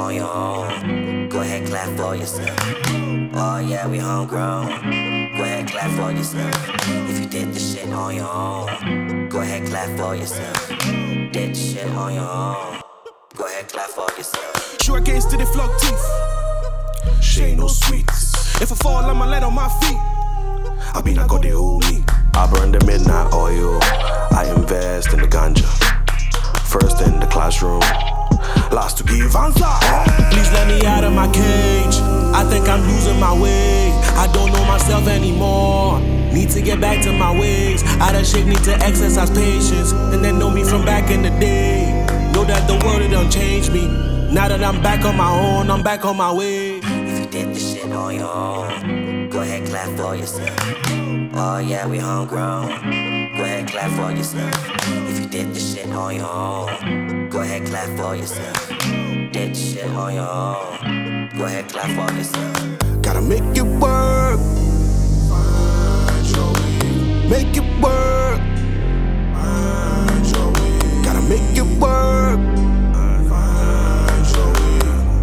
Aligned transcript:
on 0.00 0.14
your 0.14 0.32
own. 0.32 1.28
Go 1.28 1.40
ahead, 1.40 1.66
clap 1.66 1.88
for 1.96 2.16
yourself. 2.16 2.58
Oh 3.34 3.58
yeah, 3.58 3.86
we 3.86 3.98
homegrown. 3.98 4.66
Go 5.36 5.42
ahead, 5.44 5.68
clap 5.68 5.90
for 5.98 6.10
yourself. 6.10 6.54
If 7.10 7.20
you 7.20 7.26
did 7.26 7.52
the 7.52 7.60
shit 7.60 7.92
on 7.92 8.14
your 8.16 8.28
own, 8.28 9.28
go 9.28 9.40
ahead, 9.40 9.66
clap 9.68 9.90
for 9.98 10.14
yourself. 10.16 10.68
Did 11.32 11.50
the 11.50 11.54
shit 11.54 11.90
on 11.90 12.14
your 12.14 12.28
own. 12.28 12.80
Go 13.36 13.44
ahead, 13.46 13.68
clap 13.68 13.90
for 13.90 14.08
yourself. 14.16 14.80
Sure 14.80 14.98
against 14.98 15.30
to 15.30 15.36
the 15.36 15.46
flock 15.46 15.70
teeth. 15.80 17.22
She 17.22 17.42
ain't 17.42 17.58
no 17.58 17.68
sweets. 17.68 18.60
If 18.60 18.72
I 18.72 18.76
fall, 18.76 19.04
I'ma 19.04 19.26
land 19.26 19.44
on 19.44 19.54
my 19.54 19.68
feet. 19.80 20.00
I 20.96 21.02
mean, 21.04 21.18
I 21.18 21.26
got 21.26 21.42
the 21.42 21.50
whole 21.50 21.78
me. 21.80 22.04
I 22.34 22.50
burn 22.50 22.72
the 22.72 22.84
midnight 22.86 23.32
oil. 23.34 23.78
I 24.32 24.50
invest 24.56 25.12
in 25.12 25.20
the 25.20 25.28
ganja. 25.28 25.68
First 26.64 27.00
in 27.02 27.18
the 27.20 27.26
classroom, 27.26 27.82
last 28.72 28.98
to 28.98 29.04
give 29.04 29.34
answer. 29.34 29.74
Please 30.30 30.50
let 30.52 30.66
me 30.68 30.86
out 30.86 31.04
of 31.04 31.12
my 31.12 31.26
cage. 31.32 31.96
I 32.32 32.44
think 32.48 32.68
I'm 32.68 32.82
losing 32.82 33.18
my 33.18 33.32
way. 33.38 33.90
I 34.16 34.30
don't 34.32 34.52
know 34.52 34.64
myself 34.64 35.06
anymore. 35.08 36.00
Need 36.32 36.50
to 36.50 36.62
get 36.62 36.80
back 36.80 37.02
to 37.04 37.12
my 37.12 37.32
ways. 37.38 37.82
Out 38.00 38.14
of 38.14 38.26
shape, 38.26 38.46
need 38.46 38.64
to 38.64 38.74
exercise 38.76 39.30
patience. 39.30 39.92
And 39.92 40.24
then 40.24 40.38
know 40.38 40.50
me 40.50 40.62
from 40.64 40.84
back 40.84 41.10
in 41.10 41.22
the 41.22 41.30
day. 41.40 41.90
Know 42.32 42.44
that 42.44 42.68
the 42.68 42.84
world 42.86 43.02
it 43.02 43.08
done 43.08 43.30
changed 43.30 43.72
me. 43.72 43.88
Now 44.32 44.46
that 44.46 44.62
I'm 44.62 44.80
back 44.80 45.04
on 45.04 45.16
my 45.16 45.30
own, 45.30 45.70
I'm 45.70 45.82
back 45.82 46.04
on 46.04 46.16
my 46.16 46.32
way. 46.32 46.78
If 46.78 47.18
you 47.18 47.26
did 47.26 47.54
the 47.54 47.58
shit 47.58 47.90
on 47.90 48.14
your 48.14 48.32
own, 48.32 49.28
go 49.28 49.40
ahead, 49.40 49.66
clap 49.66 49.88
for 49.98 50.14
yourself. 50.14 50.56
Oh 51.34 51.58
yeah, 51.58 51.86
we 51.88 51.98
homegrown. 51.98 52.68
Go 52.68 53.42
ahead, 53.42 53.68
clap 53.68 53.90
for 53.90 54.16
yourself. 54.16 54.54
If 55.10 55.18
you 55.20 55.26
did 55.26 55.52
the 55.52 55.58
shit 55.58 55.88
on 55.90 56.14
your 56.14 56.30
own, 56.30 56.68
go 57.08 57.19
ahead, 57.50 57.66
clap 57.66 57.88
for 57.98 58.14
yourself. 58.16 58.68
Did 59.32 59.56
shit 59.56 59.86
on 59.86 60.14
your 60.14 60.28
own, 60.28 61.28
go 61.36 61.44
ahead, 61.44 61.68
clap 61.68 61.90
for 61.96 62.14
yourself. 62.16 63.02
Gotta 63.02 63.20
make 63.20 63.42
it 63.56 63.62
work. 63.62 64.40
Make 67.28 67.56
it 67.56 67.82
work. 67.82 68.40
Gotta 71.04 71.22
make 71.28 71.56
it 71.56 71.66
work. 71.80 72.40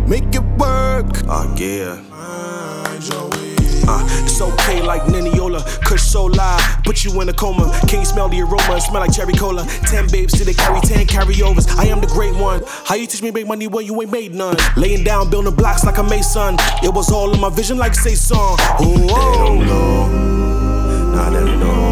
Make 0.08 0.36
it 0.36 0.44
work. 0.58 1.08
Ah, 1.28 1.45
yeah. 1.58 2.02
Uh, 3.89 4.03
it's 4.23 4.41
okay 4.41 4.81
like 4.81 5.08
Niniola, 5.58 5.81
Kush 5.83 6.02
so 6.02 6.25
live, 6.25 6.83
put 6.83 7.03
you 7.03 7.22
in 7.22 7.30
a 7.30 7.33
coma. 7.33 7.72
Can't 7.88 8.05
smell 8.05 8.30
the 8.30 8.41
aroma, 8.41 8.81
smell 8.81 9.02
like 9.02 9.13
cherry 9.13 9.33
cola. 9.33 9.66
Ten 9.86 10.08
babes, 10.08 10.33
did 10.33 10.47
they 10.47 10.53
carry 10.53 10.81
ten 10.81 11.05
carryovers? 11.05 11.67
I 11.77 11.86
am 11.86 12.02
the 12.02 12.08
great 12.08 12.36
one. 12.36 12.63
How 12.66 12.95
you 12.95 13.08
teach 13.08 13.22
me 13.22 13.31
make 13.31 13.47
money 13.47 13.67
when 13.67 13.85
you 13.85 14.02
ain't 14.02 14.11
made 14.11 14.33
none? 14.33 14.58
Laying 14.75 15.03
down, 15.03 15.30
building 15.30 15.55
blocks 15.55 15.83
like 15.83 15.97
a 15.97 16.03
mason. 16.03 16.55
It 16.83 16.94
was 16.94 17.11
all 17.11 17.33
in 17.33 17.39
my 17.39 17.50
vision, 17.50 17.78
like 17.78 17.95
say 17.95 18.16
song. 18.16 18.58
Oh. 18.59 18.97
They 18.97 19.38
don't 19.38 19.66
know. 19.66 21.16
Now 21.16 21.30
they 21.30 21.58
know. 21.58 21.86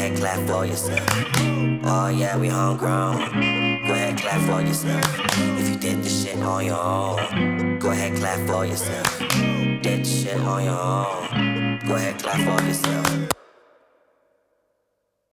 Ahead, 0.00 0.16
clap 0.18 0.48
for 0.48 0.64
yourself. 0.64 1.06
Oh 1.84 2.08
yeah, 2.08 2.36
we 2.38 2.48
homegrown. 2.48 3.16
Go 3.86 3.92
ahead, 3.92 4.18
clap 4.18 4.40
for 4.48 4.66
yourself. 4.66 5.04
If 5.58 5.68
you 5.68 5.76
did 5.76 6.02
the 6.02 6.08
shit 6.08 6.38
on 6.38 6.64
your 6.64 6.80
own, 6.80 7.78
go 7.78 7.90
ahead, 7.90 8.16
clap 8.16 8.46
for 8.46 8.64
yourself. 8.64 9.18
Did 9.82 10.00
the 10.00 10.04
shit 10.04 10.40
on 10.40 10.64
your 10.64 10.78
own, 10.78 11.80
go 11.86 11.96
ahead, 11.96 12.18
clap 12.22 12.36
for 12.36 12.66
yourself. 12.66 13.29